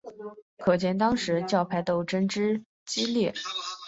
[0.57, 3.31] 可见当时教派斗争之激烈。